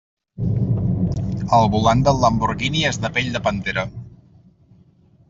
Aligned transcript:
El 1.57 1.69
volant 1.75 2.01
del 2.07 2.17
Lamborghini 2.23 2.81
és 2.93 2.99
de 3.05 3.13
pell 3.19 3.29
de 3.37 3.43
pantera. 3.49 3.85